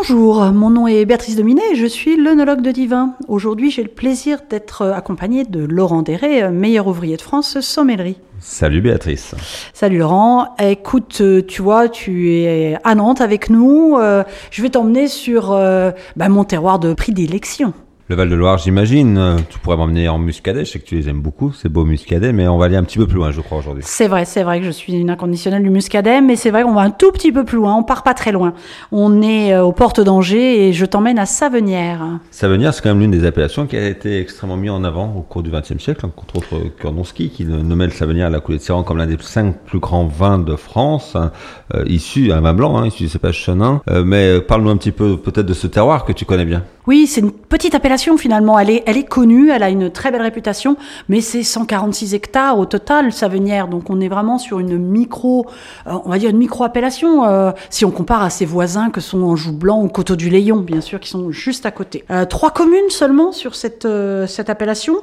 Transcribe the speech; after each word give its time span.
Bonjour, 0.00 0.44
mon 0.52 0.70
nom 0.70 0.86
est 0.86 1.04
Béatrice 1.04 1.34
Dominet 1.34 1.72
et 1.72 1.74
je 1.74 1.84
suis 1.84 2.16
l'œnologue 2.16 2.62
de 2.62 2.70
Divin. 2.70 3.14
Aujourd'hui, 3.26 3.72
j'ai 3.72 3.82
le 3.82 3.88
plaisir 3.88 4.38
d'être 4.48 4.86
accompagnée 4.86 5.44
de 5.44 5.64
Laurent 5.64 6.02
Deret, 6.02 6.52
meilleur 6.52 6.86
ouvrier 6.86 7.16
de 7.16 7.20
France 7.20 7.58
sommellerie. 7.58 8.16
Salut 8.38 8.80
Béatrice. 8.80 9.34
Salut 9.72 9.98
Laurent. 9.98 10.54
Écoute, 10.60 11.20
tu 11.48 11.62
vois, 11.62 11.88
tu 11.88 12.32
es 12.32 12.78
à 12.84 12.94
Nantes 12.94 13.20
avec 13.20 13.50
nous. 13.50 13.96
Euh, 13.98 14.22
je 14.52 14.62
vais 14.62 14.70
t'emmener 14.70 15.08
sur 15.08 15.50
euh, 15.50 15.90
bah, 16.14 16.28
mon 16.28 16.44
terroir 16.44 16.78
de 16.78 16.94
prédilection. 16.94 17.74
Le 18.10 18.16
Val-de-Loire, 18.16 18.56
j'imagine. 18.56 19.18
Euh, 19.18 19.36
tu 19.50 19.58
pourrais 19.58 19.76
m'emmener 19.76 20.08
en 20.08 20.18
muscadet. 20.18 20.64
Je 20.64 20.70
sais 20.70 20.78
que 20.78 20.86
tu 20.86 20.94
les 20.94 21.10
aimes 21.10 21.20
beaucoup, 21.20 21.52
ces 21.52 21.68
beaux 21.68 21.84
muscadets, 21.84 22.32
mais 22.32 22.48
on 22.48 22.56
va 22.56 22.64
aller 22.64 22.76
un 22.76 22.82
petit 22.82 22.96
peu 22.96 23.06
plus 23.06 23.16
loin, 23.16 23.32
je 23.32 23.42
crois, 23.42 23.58
aujourd'hui. 23.58 23.84
C'est 23.86 24.08
vrai, 24.08 24.24
c'est 24.24 24.42
vrai 24.44 24.60
que 24.60 24.64
je 24.64 24.70
suis 24.70 24.94
une 24.94 25.10
inconditionnelle 25.10 25.62
du 25.62 25.68
muscadet, 25.68 26.22
mais 26.22 26.34
c'est 26.34 26.50
vrai 26.50 26.62
qu'on 26.62 26.72
va 26.72 26.80
un 26.80 26.90
tout 26.90 27.12
petit 27.12 27.32
peu 27.32 27.44
plus 27.44 27.58
loin. 27.58 27.74
On 27.74 27.82
part 27.82 28.02
pas 28.02 28.14
très 28.14 28.32
loin. 28.32 28.54
On 28.92 29.20
est 29.20 29.52
euh, 29.52 29.62
aux 29.62 29.72
portes 29.72 30.00
d'Angers 30.00 30.68
et 30.68 30.72
je 30.72 30.86
t'emmène 30.86 31.18
à 31.18 31.26
Savenière. 31.26 32.18
Savenière, 32.30 32.72
c'est 32.72 32.80
quand 32.80 32.88
même 32.88 33.00
l'une 33.00 33.10
des 33.10 33.26
appellations 33.26 33.66
qui 33.66 33.76
a 33.76 33.86
été 33.86 34.18
extrêmement 34.18 34.56
mise 34.56 34.70
en 34.70 34.84
avant 34.84 35.14
au 35.14 35.20
cours 35.20 35.42
du 35.42 35.50
XXe 35.50 35.76
siècle, 35.76 36.06
contre 36.16 36.36
autres 36.36 36.60
Kurnonski, 36.78 37.28
qui 37.28 37.44
nommait 37.44 37.84
le 37.84 37.92
Savenière 37.92 38.28
à 38.28 38.30
la 38.30 38.40
coulée 38.40 38.56
de 38.56 38.62
Serran 38.62 38.84
comme 38.84 38.96
l'un 38.96 39.06
des 39.06 39.18
cinq 39.20 39.54
plus 39.66 39.80
grands 39.80 40.06
vins 40.06 40.38
de 40.38 40.56
France, 40.56 41.14
hein, 41.14 41.30
euh, 41.74 41.84
issu, 41.86 42.32
un 42.32 42.40
vin 42.40 42.54
blanc, 42.54 42.78
hein, 42.78 42.86
issu 42.86 43.02
du 43.02 43.08
cépage 43.10 43.36
chenin. 43.36 43.82
mais 43.86 44.40
parle-nous 44.40 44.70
un 44.70 44.78
petit 44.78 44.92
peu 44.92 45.18
peut-être 45.18 45.44
de 45.44 45.52
ce 45.52 45.66
terroir 45.66 46.06
que 46.06 46.12
tu 46.12 46.24
connais 46.24 46.46
bien. 46.46 46.64
Oui, 46.88 47.06
c'est 47.06 47.20
une 47.20 47.32
petite 47.32 47.74
appellation 47.74 48.16
finalement. 48.16 48.58
Elle 48.58 48.70
est, 48.70 48.82
elle 48.86 48.96
est 48.96 49.04
connue, 49.04 49.50
elle 49.50 49.62
a 49.62 49.68
une 49.68 49.90
très 49.90 50.10
belle 50.10 50.22
réputation, 50.22 50.78
mais 51.10 51.20
c'est 51.20 51.42
146 51.42 52.14
hectares 52.14 52.58
au 52.58 52.64
total, 52.64 53.12
Savenière. 53.12 53.68
Donc 53.68 53.90
on 53.90 54.00
est 54.00 54.08
vraiment 54.08 54.38
sur 54.38 54.58
une 54.58 54.78
micro, 54.78 55.44
euh, 55.86 55.98
on 56.06 56.08
va 56.08 56.16
dire 56.16 56.30
une 56.30 56.38
micro-appellation, 56.38 57.26
euh, 57.26 57.50
si 57.68 57.84
on 57.84 57.90
compare 57.90 58.22
à 58.22 58.30
ses 58.30 58.46
voisins 58.46 58.88
que 58.88 59.02
sont 59.02 59.22
Anjou 59.22 59.52
Blanc 59.52 59.82
ou 59.82 59.88
Coteau 59.88 60.16
du 60.16 60.30
Layon, 60.30 60.60
bien 60.60 60.80
sûr, 60.80 60.98
qui 60.98 61.10
sont 61.10 61.30
juste 61.30 61.66
à 61.66 61.72
côté. 61.72 62.06
Euh, 62.10 62.24
trois 62.24 62.52
communes 62.52 62.88
seulement 62.88 63.32
sur 63.32 63.54
cette, 63.54 63.86
cette 64.26 64.48
appellation. 64.48 64.94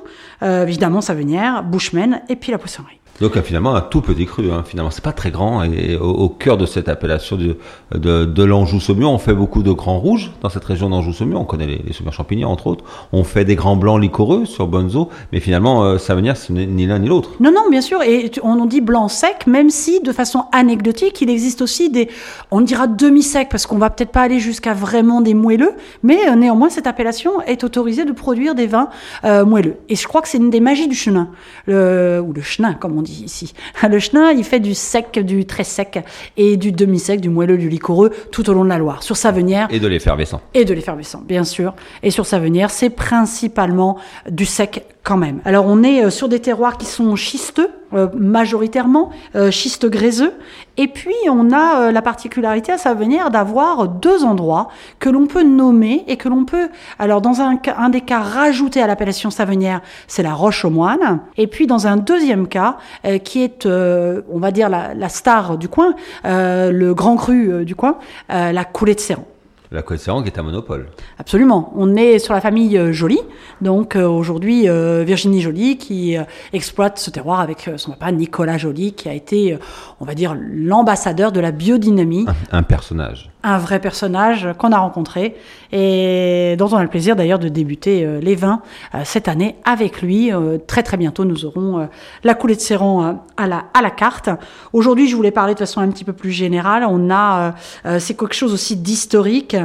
évidemment, 0.42 1.02
Savenière, 1.02 1.62
Bushman 1.62 2.22
et 2.30 2.36
puis 2.36 2.52
la 2.52 2.58
Poissonnerie. 2.58 3.00
Donc 3.22 3.40
finalement 3.44 3.74
un 3.76 3.82
tout 3.82 4.02
petit 4.02 4.26
cru, 4.26 4.52
hein. 4.52 4.64
finalement 4.66 4.92
c'est 4.92 5.04
pas 5.04 5.14
très 5.14 5.32
grand 5.32 5.64
et 5.64 5.96
au, 5.96 6.28
cœur 6.28 6.58
de 6.58 6.66
cette 6.66 6.90
appellation 6.90 7.38
de, 7.38 7.58
de, 7.98 8.26
de 8.26 8.44
l'Anjou-Saumur, 8.44 9.10
on 9.10 9.18
fait 9.18 9.34
beaucoup 9.34 9.64
de 9.64 9.72
grands 9.72 10.00
rouges 10.00 10.34
dans 10.42 10.50
cette 10.50 10.66
région 10.66 10.90
d'Anjou-Saumur, 10.90 11.40
on 11.40 11.46
connaît 11.46 11.66
les, 11.66 11.78
les 11.78 11.94
Saumur 11.94 12.12
champignons 12.12 12.50
entre 12.50 12.68
autres, 12.68 12.84
on 13.14 13.24
fait 13.24 13.46
des 13.46 13.56
grands 13.56 13.78
blancs 13.78 14.02
liquoreux 14.02 14.44
sur 14.44 14.68
Bonzo, 14.68 15.08
mais 15.32 15.40
finalement 15.40 15.86
euh, 15.86 15.98
Savenière 15.98 16.36
ce 16.36 16.52
n'est 16.52 16.66
ni 16.66 16.88
l'un 16.88 17.00
ni 17.00 17.08
l'autre. 17.08 17.32
Non 17.40 17.54
non 17.54 17.70
bien 17.72 17.80
sûr 17.80 18.02
et 18.02 18.30
on 18.44 18.66
dit 18.66 18.82
blanc 18.82 19.08
sec 19.08 19.48
même 19.48 19.70
si 19.70 20.02
de 20.02 20.12
façon 20.12 20.48
anecdotique 20.52 21.22
il 21.22 21.30
existe 21.30 21.62
aussi 21.62 21.90
des, 21.90 22.10
on 22.52 22.60
dira 22.60 22.86
demi-sec 22.86 23.48
parce 23.50 23.66
qu'on 23.66 23.78
va 23.78 23.90
peut-être 23.92 24.12
pas 24.12 24.24
aller 24.24 24.40
jusqu'à 24.40 24.74
vraiment 24.74 25.22
des 25.22 25.36
moelleux, 25.36 25.72
mais 26.04 26.28
euh, 26.28 26.36
néanmoins 26.36 26.70
cette 26.70 26.86
appellation 26.86 27.42
est 27.44 27.64
autorisée 27.64 28.04
de 28.04 28.12
produire 28.12 28.56
des 28.56 28.68
vins 28.68 28.90
euh, 29.24 29.46
moelleux 29.46 29.78
et 29.88 29.96
je 29.96 30.06
crois 30.06 30.22
que 30.22 30.28
c'est 30.28 30.38
une 30.38 30.50
des 30.50 30.60
magies 30.60 30.90
du 30.90 30.96
chenin, 30.96 31.30
ou 31.70 31.72
le 31.72 32.42
chenin 32.42 32.74
comme 32.74 32.98
on 32.98 33.05
dit 33.06 33.24
ici. 33.24 33.54
Le 33.90 34.00
chenin, 34.00 34.32
il 34.32 34.44
fait 34.44 34.60
du 34.60 34.74
sec, 34.74 35.20
du 35.20 35.46
très 35.46 35.64
sec 35.64 36.04
et 36.38 36.58
du 36.58 36.72
demi-sec, 36.72 37.22
du 37.22 37.30
moelleux, 37.30 37.58
du 37.58 37.70
liquoreux 37.70 38.12
tout 38.32 38.50
au 38.50 38.54
long 38.54 38.64
de 38.64 38.70
la 38.70 38.78
Loire. 38.78 39.04
Sur 39.04 39.16
Savenière. 39.16 39.68
Et 39.72 39.80
de 39.80 39.88
l'effervescent. 39.88 40.42
Et 40.54 40.66
de 40.66 40.74
l'effervescent, 40.74 41.22
bien 41.26 41.44
sûr. 41.44 41.74
Et 42.04 42.12
sur 42.12 42.26
Savenière, 42.26 42.70
c'est 42.70 42.90
principalement 42.90 43.98
du 44.30 44.46
sec 44.46 44.86
quand 45.06 45.18
même. 45.18 45.40
Alors 45.46 45.66
on 45.68 45.84
est 45.84 46.04
euh, 46.04 46.10
sur 46.10 46.28
des 46.28 46.40
terroirs 46.40 46.78
qui 46.78 46.86
sont 46.86 47.16
schisteux, 47.16 47.70
euh, 47.96 48.08
majoritairement, 48.16 49.10
euh, 49.36 49.52
schiste 49.52 49.86
gréseux. 49.86 50.34
Et 50.78 50.88
puis 50.88 51.16
on 51.30 51.52
a 51.52 51.92
la 51.92 52.02
particularité 52.02 52.72
à 52.72 52.78
Savenière 52.78 53.32
d'avoir 53.32 53.88
deux 53.88 54.24
endroits 54.24 54.68
que 55.00 55.10
l'on 55.10 55.26
peut 55.26 55.44
nommer 55.44 56.04
et 56.08 56.18
que 56.18 56.28
l'on 56.28 56.44
peut, 56.44 56.70
alors 57.00 57.22
dans 57.22 57.42
un, 57.42 57.58
un 57.78 57.90
des 57.90 58.02
cas, 58.02 58.20
rajouter 58.20 58.82
à 58.82 58.88
l'appellation 58.88 59.30
Savenière, 59.30 59.82
c'est 60.08 60.24
la 60.24 60.34
roche 60.34 60.66
aux 60.66 60.70
moines. 60.70 61.22
Et 61.38 61.48
puis 61.48 61.66
dans 61.66 61.88
un 61.88 61.96
deuxième 61.96 62.48
cas, 62.48 62.78
qui 63.24 63.42
est, 63.42 63.66
on 63.66 64.40
va 64.40 64.52
dire, 64.52 64.68
la, 64.68 64.94
la, 64.94 65.08
star 65.08 65.58
du 65.58 65.70
coin, 65.70 65.96
le 66.26 66.92
grand 66.92 67.16
cru 67.16 67.64
du 67.64 67.76
coin, 67.76 67.98
la 68.28 68.66
coulée 68.66 68.96
de 68.96 69.00
Serran. 69.00 69.26
La 69.72 69.82
Côte 69.82 70.00
qui 70.00 70.10
est 70.10 70.40
un 70.40 70.44
monopole. 70.44 70.88
Absolument. 71.18 71.74
On 71.76 71.96
est 71.96 72.20
sur 72.20 72.34
la 72.34 72.42
famille 72.42 72.78
euh, 72.78 72.94
Joly. 72.94 73.20
Donc 73.62 73.96
euh, 73.96 74.08
aujourd'hui, 74.08 74.70
euh, 74.70 75.04
Virginie 75.06 75.42
Joly 75.42 75.78
qui 75.78 76.16
exploite 76.54 77.00
ce 77.00 77.10
terroir 77.10 77.40
avec 77.40 77.70
son 77.78 77.92
papa 77.92 78.12
Nicolas 78.12 78.58
Joly 78.58 78.94
qui 78.94 79.10
a 79.10 79.14
été, 79.14 79.58
on 80.00 80.06
va 80.06 80.14
dire, 80.14 80.36
l'ambassadeur 80.40 81.32
de 81.32 81.40
la 81.40 81.52
biodynamie. 81.52 82.26
un 82.52 82.64
personnage 82.64 83.30
un 83.46 83.60
vrai 83.60 83.80
personnage 83.80 84.50
qu'on 84.58 84.72
a 84.72 84.80
rencontré 84.80 85.36
et 85.72 86.56
dont 86.58 86.68
on 86.72 86.78
a 86.78 86.84
le 86.84 86.90
plaisir 86.90 87.16
d'ailleurs 87.16 87.38
de 87.38 87.48
débuter 87.48 88.04
euh, 88.04 88.20
les 88.20 88.36
vins 88.36 88.62
euh, 88.96 89.02
cette 89.06 89.28
année 89.28 89.56
avec 89.64 90.02
lui. 90.02 90.34
Euh, 90.34 90.58
très 90.58 90.82
très 90.82 90.98
bientôt, 90.98 91.26
nous 91.26 91.46
aurons 91.46 91.88
la 92.24 92.34
coulée 92.34 92.56
de 92.56 92.62
Serran 92.62 93.24
à 93.38 93.48
la, 93.48 93.66
à 93.76 93.84
la 93.84 93.92
carte. 93.92 94.30
Aujourd'hui, 94.74 95.08
je 95.08 95.16
voulais 95.16 95.32
parler 95.32 95.54
de 95.54 95.60
façon 95.60 95.80
un 95.80 95.90
petit 95.90 96.04
peu 96.04 96.14
plus 96.14 96.32
générale. 96.32 96.86
On 96.90 97.12
a, 97.12 97.54
c'est 98.00 98.16
quelque 98.16 98.34
chose 98.34 98.54
aussi 98.54 98.76
d'historique. 98.78 99.56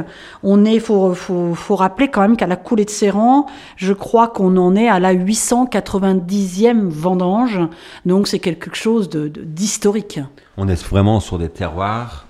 On 0.43 0.63
est, 0.65 0.79
faut, 0.79 1.13
faut, 1.15 1.55
faut 1.55 1.75
rappeler 1.75 2.09
quand 2.09 2.21
même 2.21 2.37
qu'à 2.37 2.47
la 2.47 2.55
coulée 2.55 2.85
de 2.85 2.89
Serran, 2.89 3.47
je 3.77 3.93
crois 3.93 4.27
qu'on 4.27 4.55
en 4.57 4.75
est 4.75 4.89
à 4.89 4.99
la 4.99 5.15
890e 5.15 6.87
vendange. 6.87 7.59
Donc 8.05 8.27
c'est 8.27 8.39
quelque 8.39 8.75
chose 8.75 9.09
de, 9.09 9.27
d'historique. 9.27 10.19
On 10.57 10.67
est 10.67 10.83
vraiment 10.85 11.19
sur 11.19 11.39
des 11.39 11.49
terroirs 11.49 12.27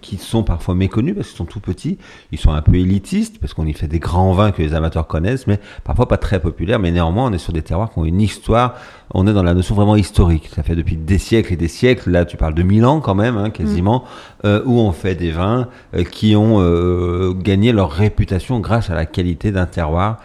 qui 0.00 0.16
sont 0.16 0.44
parfois 0.44 0.76
méconnus 0.76 1.14
parce 1.16 1.28
qu'ils 1.28 1.36
sont 1.36 1.44
tout 1.44 1.58
petits, 1.58 1.98
ils 2.30 2.38
sont 2.38 2.52
un 2.52 2.62
peu 2.62 2.76
élitistes 2.76 3.38
parce 3.40 3.52
qu'on 3.52 3.66
y 3.66 3.72
fait 3.72 3.88
des 3.88 3.98
grands 3.98 4.32
vins 4.32 4.52
que 4.52 4.62
les 4.62 4.74
amateurs 4.74 5.08
connaissent, 5.08 5.48
mais 5.48 5.58
parfois 5.82 6.06
pas 6.06 6.18
très 6.18 6.40
populaires. 6.40 6.78
Mais 6.78 6.92
néanmoins, 6.92 7.26
on 7.26 7.32
est 7.32 7.38
sur 7.38 7.52
des 7.52 7.62
terroirs 7.62 7.90
qui 7.90 7.98
ont 7.98 8.04
une 8.04 8.20
histoire. 8.20 8.76
On 9.12 9.26
est 9.26 9.32
dans 9.32 9.42
la 9.42 9.54
notion 9.54 9.74
vraiment 9.74 9.96
historique. 9.96 10.48
Ça 10.54 10.62
fait 10.62 10.76
depuis 10.76 10.96
des 10.96 11.18
siècles 11.18 11.52
et 11.54 11.56
des 11.56 11.68
siècles. 11.68 12.10
Là, 12.10 12.24
tu 12.24 12.36
parles 12.36 12.54
de 12.54 12.62
mille 12.62 12.86
ans 12.86 13.00
quand 13.00 13.16
même, 13.16 13.36
hein, 13.36 13.50
quasiment, 13.50 14.04
mm. 14.04 14.46
euh, 14.46 14.62
où 14.66 14.78
on 14.78 14.92
fait 14.92 15.16
des 15.16 15.32
vins 15.32 15.68
euh, 15.96 16.04
qui 16.04 16.36
ont 16.36 16.60
euh, 16.60 17.32
gagné 17.34 17.72
leur 17.72 17.90
réputation 17.90 18.60
grâce 18.60 18.88
à 18.88 18.94
la 18.94 19.04
qualité 19.04 19.50
d'un 19.50 19.66
terroir 19.66 20.18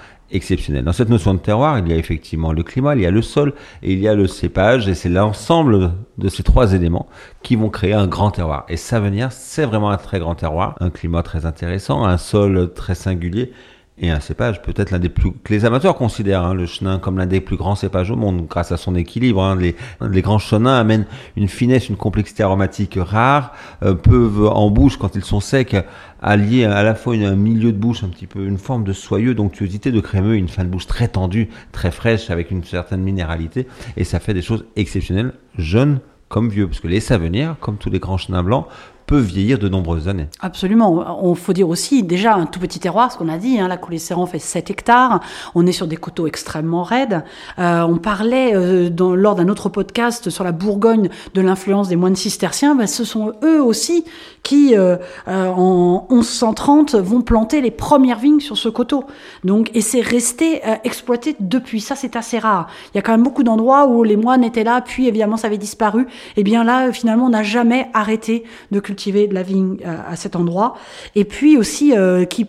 Dans 0.83 0.91
cette 0.91 1.09
notion 1.09 1.35
de 1.35 1.39
terroir, 1.39 1.79
il 1.79 1.87
y 1.87 1.93
a 1.93 1.97
effectivement 1.97 2.51
le 2.51 2.63
climat, 2.63 2.95
il 2.95 3.01
y 3.01 3.05
a 3.05 3.11
le 3.11 3.21
sol 3.21 3.53
et 3.83 3.93
il 3.93 3.99
y 3.99 4.07
a 4.07 4.15
le 4.15 4.25
cépage, 4.25 4.87
et 4.87 4.95
c'est 4.95 5.07
l'ensemble 5.07 5.91
de 6.17 6.29
ces 6.29 6.41
trois 6.41 6.73
éléments 6.73 7.07
qui 7.43 7.55
vont 7.55 7.69
créer 7.69 7.93
un 7.93 8.07
grand 8.07 8.31
terroir. 8.31 8.65
Et 8.67 8.75
Savenière, 8.75 9.31
c'est 9.31 9.65
vraiment 9.65 9.91
un 9.91 9.97
très 9.97 10.19
grand 10.19 10.33
terroir, 10.33 10.75
un 10.79 10.89
climat 10.89 11.21
très 11.21 11.45
intéressant, 11.45 12.05
un 12.05 12.17
sol 12.17 12.73
très 12.73 12.95
singulier 12.95 13.51
et 13.97 14.09
un 14.09 14.19
cépage 14.19 14.61
peut-être 14.61 14.91
l'un 14.91 14.99
des 14.99 15.09
plus 15.09 15.31
que 15.31 15.53
les 15.53 15.63
amateurs 15.63 15.95
considèrent 15.95 16.43
hein, 16.43 16.53
le 16.53 16.65
chenin 16.65 16.99
comme 16.99 17.17
l'un 17.17 17.25
des 17.25 17.39
plus 17.39 17.55
grands 17.55 17.75
cépages 17.75 18.11
au 18.11 18.17
monde 18.17 18.45
grâce 18.47 18.71
à 18.71 18.77
son 18.77 18.93
équilibre. 18.95 19.41
Hein. 19.41 19.57
Les, 19.57 20.21
grands 20.21 20.39
chenins 20.39 20.77
amènent 20.77 21.05
une 21.37 21.47
finesse, 21.47 21.87
une 21.87 21.95
complexité 21.95 22.43
aromatique 22.43 22.97
rare, 22.99 23.53
euh, 23.83 23.93
peuvent 23.93 24.47
en 24.47 24.69
bouche 24.69 24.97
quand 24.97 25.15
ils 25.15 25.23
sont 25.23 25.39
secs 25.39 25.77
allier 26.21 26.65
à 26.65 26.83
la 26.83 26.95
fois 26.95 27.15
un 27.15 27.35
milieu 27.35 27.71
de 27.71 27.77
bouche 27.77 28.03
un 28.03 28.09
petit 28.09 28.27
peu 28.27 28.45
une 28.45 28.57
forme 28.57 28.83
de 28.83 28.93
soyeux 28.93 29.33
d'onctuosité, 29.33 29.91
de 29.91 29.99
crémeux, 30.01 30.35
une 30.35 30.49
fin 30.49 30.63
de 30.63 30.69
bouche 30.69 30.87
très 30.87 31.07
tendue, 31.07 31.49
très 31.71 31.91
fraîche 31.91 32.29
avec 32.29 32.51
une 32.51 32.63
certaine 32.63 33.01
minéralité 33.01 33.67
et 33.95 34.03
ça 34.03 34.19
fait 34.19 34.33
des 34.33 34.41
choses 34.41 34.65
exceptionnelles, 34.75 35.33
jeunes 35.57 35.99
comme 36.27 36.49
vieux, 36.49 36.67
parce 36.67 36.79
que 36.79 36.87
les 36.87 36.99
savenières, 36.99 37.55
comme 37.59 37.77
tous 37.77 37.89
les 37.89 37.99
grands 37.99 38.17
chenins 38.17 38.43
blancs, 38.43 38.67
peut 39.05 39.19
vieillir 39.19 39.59
de 39.59 39.69
nombreuses 39.69 40.07
années. 40.07 40.27
Absolument. 40.39 41.23
On 41.23 41.35
faut 41.35 41.53
dire 41.53 41.69
aussi 41.69 42.03
déjà 42.03 42.35
un 42.35 42.45
tout 42.45 42.59
petit 42.59 42.79
terroir, 42.79 43.11
ce 43.11 43.17
qu'on 43.17 43.29
a 43.29 43.37
dit. 43.37 43.59
Hein, 43.59 43.67
la 43.67 43.77
coulée 43.77 43.99
Serran 43.99 44.25
fait 44.25 44.39
7 44.39 44.71
hectares. 44.71 45.19
On 45.53 45.65
est 45.67 45.71
sur 45.71 45.87
des 45.87 45.97
coteaux 45.97 46.27
extrêmement 46.27 46.83
raides. 46.83 47.23
Euh, 47.59 47.81
on 47.81 47.97
parlait 47.97 48.55
euh, 48.55 48.89
lors 49.15 49.35
d'un 49.35 49.47
autre 49.47 49.69
podcast 49.69 50.29
sur 50.29 50.43
la 50.43 50.51
Bourgogne 50.51 51.09
de 51.33 51.41
l'influence 51.41 51.87
des 51.87 51.95
moines 51.95 52.15
cisterciens. 52.15 52.75
Ben, 52.75 52.87
ce 52.87 53.03
sont 53.03 53.33
eux 53.43 53.61
aussi 53.61 54.05
qui, 54.41 54.75
euh, 54.75 54.97
en 55.27 56.07
1130, 56.09 56.95
vont 56.95 57.21
planter 57.21 57.61
les 57.61 57.71
premières 57.71 58.19
vignes 58.19 58.39
sur 58.39 58.57
ce 58.57 58.69
coteau. 58.69 59.05
Donc, 59.43 59.69
et 59.73 59.81
c'est 59.81 60.01
resté 60.01 60.61
exploité 60.83 61.35
depuis. 61.39 61.81
Ça, 61.81 61.95
c'est 61.95 62.15
assez 62.15 62.39
rare. 62.39 62.67
Il 62.93 62.97
y 62.97 62.99
a 62.99 63.01
quand 63.01 63.11
même 63.11 63.23
beaucoup 63.23 63.43
d'endroits 63.43 63.87
où 63.87 64.03
les 64.03 64.17
moines 64.17 64.43
étaient 64.43 64.63
là, 64.63 64.81
puis 64.81 65.07
évidemment 65.07 65.37
ça 65.37 65.47
avait 65.47 65.57
disparu. 65.57 66.03
Et 66.03 66.41
eh 66.41 66.43
bien 66.43 66.63
là, 66.63 66.91
finalement, 66.91 67.25
on 67.25 67.29
n'a 67.29 67.43
jamais 67.43 67.89
arrêté 67.93 68.43
de 68.71 68.79
cultiver 68.79 68.94
cultiver 68.95 69.27
de 69.27 69.33
la 69.33 69.43
vigne 69.43 69.77
euh, 69.85 69.97
à, 70.09 70.15
cet 70.15 70.37
endroit, 70.37 70.75
et 71.15 71.25
puis 71.25 71.57
aussi 71.57 71.93
euh, 71.95 72.23
qui, 72.23 72.47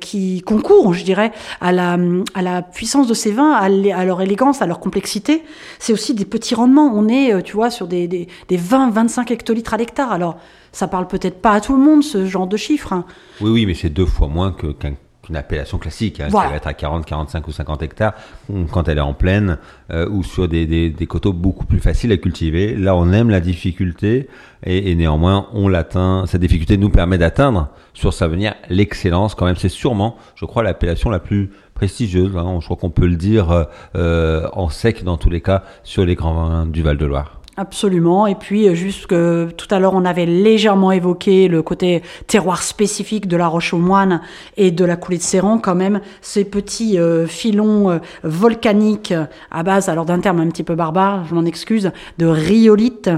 qui 0.00 0.40
concourt, 0.40 0.94
je 0.94 1.04
dirais, 1.04 1.32
à 1.60 1.70
la, 1.70 1.98
à 2.34 2.40
la 2.40 2.62
puissance 2.62 3.06
de 3.06 3.12
ces 3.12 3.30
vins, 3.30 3.52
à, 3.52 3.68
leur 3.68 4.22
élégance, 4.22 4.62
à 4.62 4.66
leur 4.66 4.80
complexité. 4.80 5.42
C'est 5.78 5.92
aussi 5.92 6.14
des 6.14 6.24
petits 6.24 6.54
rendements. 6.54 6.90
On 6.94 7.08
est, 7.08 7.34
euh, 7.34 7.42
tu 7.42 7.52
vois, 7.52 7.70
sur 7.70 7.86
des, 7.86 8.08
des, 8.08 8.26
20-25 8.50 9.30
hectolitres 9.30 9.74
à 9.74 9.76
l'hectare. 9.76 10.12
Alors, 10.12 10.38
ça 10.72 10.88
parle 10.88 11.06
peut-être 11.08 11.42
pas 11.42 11.52
à 11.52 11.60
tout 11.60 11.74
le 11.76 11.82
monde, 11.82 12.02
ce 12.02 12.24
genre 12.24 12.46
de 12.46 12.56
chiffres. 12.56 12.94
Hein. 12.94 13.04
Oui, 13.42 13.50
oui, 13.50 13.66
mais 13.66 13.74
c'est 13.74 13.90
deux 13.90 14.06
fois 14.06 14.28
moins 14.28 14.52
qu'un 14.52 14.94
une 15.28 15.36
appellation 15.36 15.78
classique, 15.78 16.20
hein, 16.20 16.28
Voilà. 16.30 16.46
qui 16.48 16.50
va 16.52 16.56
être 16.56 16.66
à 16.66 16.74
40, 16.74 17.04
45 17.06 17.46
ou 17.48 17.52
50 17.52 17.82
hectares, 17.82 18.14
hum, 18.52 18.66
quand 18.70 18.88
elle 18.88 18.98
est 18.98 19.02
en 19.02 19.14
plaine, 19.14 19.58
euh, 19.90 20.08
ou 20.08 20.22
sur 20.22 20.48
des, 20.48 20.66
des, 20.66 20.90
des 20.90 21.06
coteaux 21.06 21.32
beaucoup 21.32 21.64
plus 21.66 21.80
faciles 21.80 22.12
à 22.12 22.16
cultiver. 22.16 22.74
Là, 22.76 22.94
on 22.96 23.12
aime 23.12 23.30
la 23.30 23.40
difficulté, 23.40 24.28
et, 24.64 24.90
et 24.90 24.94
néanmoins, 24.94 25.48
on 25.52 25.68
l'atteint. 25.68 26.24
Cette 26.26 26.40
difficulté 26.40 26.76
nous 26.76 26.90
permet 26.90 27.18
d'atteindre 27.18 27.68
sur 27.94 28.12
Savenière 28.12 28.54
l'excellence. 28.68 29.34
Quand 29.34 29.46
même, 29.46 29.56
c'est 29.56 29.68
sûrement, 29.68 30.16
je 30.34 30.44
crois, 30.44 30.62
l'appellation 30.62 31.10
la 31.10 31.18
plus 31.18 31.50
prestigieuse. 31.74 32.36
hein. 32.36 32.58
je 32.60 32.64
crois 32.64 32.76
qu'on 32.76 32.90
peut 32.90 33.06
le 33.06 33.16
dire 33.16 33.50
euh, 33.50 33.64
euh, 33.96 34.48
en 34.52 34.68
sec 34.70 35.04
dans 35.04 35.16
tous 35.18 35.30
les 35.30 35.40
cas 35.42 35.62
sur 35.84 36.04
les 36.06 36.14
grands 36.14 36.34
vins 36.34 36.66
du 36.66 36.82
Val-de-Loire. 36.82 37.40
Absolument. 37.58 38.26
Et 38.26 38.34
puis, 38.34 38.68
euh, 38.68 38.74
juste 38.74 39.06
que 39.06 39.48
tout 39.56 39.66
à 39.70 39.78
l'heure, 39.78 39.94
on 39.94 40.04
avait 40.04 40.26
légèrement 40.26 40.92
évoqué 40.92 41.48
le 41.48 41.62
côté 41.62 42.02
terroir 42.26 42.62
spécifique 42.62 43.26
de 43.28 43.36
la 43.36 43.48
roche 43.48 43.72
aux 43.72 43.78
moines 43.78 44.20
et 44.58 44.70
de 44.70 44.84
la 44.84 44.96
coulée 44.96 45.16
de 45.16 45.22
Séran, 45.22 45.58
quand 45.58 45.74
même, 45.74 46.02
ces 46.20 46.44
petits 46.44 46.98
euh, 46.98 47.26
filons 47.26 47.90
euh, 47.90 47.98
volcaniques 48.24 49.14
à 49.50 49.62
base, 49.62 49.88
alors 49.88 50.04
d'un 50.04 50.20
terme 50.20 50.40
un 50.40 50.48
petit 50.48 50.64
peu 50.64 50.74
barbare, 50.74 51.24
je 51.26 51.34
m'en 51.34 51.46
excuse, 51.46 51.92
de 52.18 52.26
rhyolite, 52.26 53.08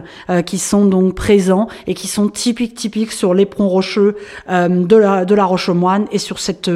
qui 0.47 0.59
sont 0.59 0.85
donc 0.85 1.15
présents 1.15 1.69
et 1.87 1.95
qui 1.95 2.07
sont 2.07 2.29
typiques, 2.29 2.75
typiques 2.75 3.13
sur 3.13 3.35
l'éperon 3.35 3.69
rocheux 3.69 4.17
de, 4.49 4.97
la, 4.97 5.25
de 5.25 5.35
la 5.35 5.45
roche 5.45 5.69
aux 5.69 5.75
moines 5.75 6.07
et 6.13 6.19
sur 6.19 6.39
cette 6.39 6.71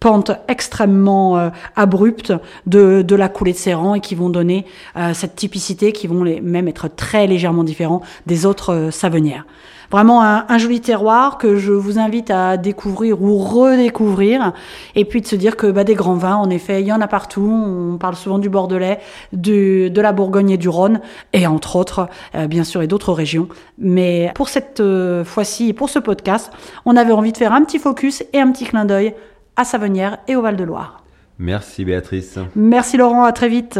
pente 0.00 0.30
extrêmement 0.48 1.38
euh, 1.38 1.50
abrupte 1.76 2.32
de, 2.66 3.02
de 3.02 3.16
la 3.16 3.28
coulée 3.28 3.52
de 3.52 3.58
Séran 3.58 3.94
et 3.94 4.00
qui 4.00 4.14
vont 4.14 4.30
donner 4.30 4.64
euh, 4.96 5.12
cette 5.14 5.36
typicité, 5.36 5.92
qui 5.92 6.06
vont 6.06 6.22
les, 6.22 6.40
même 6.40 6.68
être 6.68 6.88
très 6.88 7.26
légèrement 7.26 7.64
différents 7.64 8.02
des 8.26 8.46
autres 8.46 8.72
euh, 8.72 8.90
savenières. 8.90 9.44
Vraiment 9.90 10.22
un, 10.22 10.44
un 10.50 10.58
joli 10.58 10.82
terroir 10.82 11.38
que 11.38 11.56
je 11.56 11.72
vous 11.72 11.98
invite 11.98 12.30
à 12.30 12.58
découvrir 12.58 13.22
ou 13.22 13.38
redécouvrir, 13.38 14.52
et 14.94 15.06
puis 15.06 15.22
de 15.22 15.26
se 15.26 15.34
dire 15.34 15.56
que 15.56 15.66
bah, 15.66 15.82
des 15.82 15.94
grands 15.94 16.14
vins, 16.14 16.36
en 16.36 16.50
effet, 16.50 16.82
il 16.82 16.86
y 16.86 16.92
en 16.92 17.00
a 17.00 17.08
partout. 17.08 17.50
On 17.50 17.96
parle 17.96 18.14
souvent 18.14 18.38
du 18.38 18.50
Bordelais, 18.50 18.98
du, 19.32 19.90
de 19.90 20.00
la 20.02 20.12
Bourgogne 20.12 20.50
et 20.50 20.58
du 20.58 20.68
Rhône, 20.68 21.00
et 21.32 21.46
entre 21.46 21.76
autres, 21.76 22.08
euh, 22.34 22.46
bien 22.46 22.64
sûr, 22.64 22.82
et 22.82 22.86
d'autres 22.86 23.14
régions. 23.14 23.48
Mais 23.78 24.30
pour 24.34 24.50
cette 24.50 24.80
euh, 24.80 25.24
fois-ci, 25.24 25.72
pour 25.72 25.88
ce 25.88 25.98
podcast, 25.98 26.52
on 26.84 26.94
avait 26.94 27.12
envie 27.12 27.32
de 27.32 27.38
faire 27.38 27.54
un 27.54 27.64
petit 27.64 27.78
focus 27.78 28.22
et 28.34 28.40
un 28.40 28.52
petit 28.52 28.66
clin 28.66 28.84
d'œil 28.84 29.14
à 29.58 29.64
Savenière 29.64 30.18
et 30.28 30.36
au 30.36 30.40
Val-de-Loire. 30.40 31.04
Merci 31.38 31.84
Béatrice. 31.84 32.38
Merci 32.56 32.96
Laurent, 32.96 33.24
à 33.24 33.32
très 33.32 33.48
vite. 33.48 33.78